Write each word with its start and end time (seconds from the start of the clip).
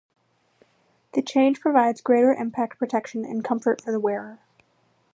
The 1.13 1.21
change 1.21 1.59
provides 1.61 2.01
greater 2.01 2.33
impact 2.33 2.79
protection 2.79 3.23
and 3.23 3.45
comfort 3.45 3.83
for 3.83 3.91
the 3.91 3.99
wearer. 3.99 4.39